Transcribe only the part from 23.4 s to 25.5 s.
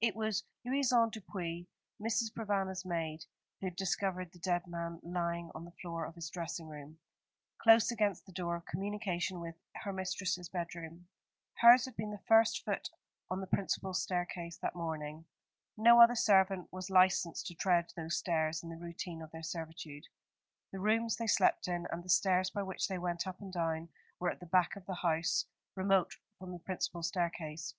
and down, were at the back of the house,